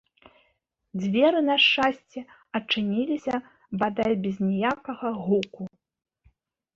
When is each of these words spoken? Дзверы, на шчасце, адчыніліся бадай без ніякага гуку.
Дзверы, 1.01 1.39
на 1.49 1.57
шчасце, 1.65 2.19
адчыніліся 2.59 3.35
бадай 3.83 4.13
без 4.23 4.35
ніякага 4.49 5.07
гуку. 5.23 5.63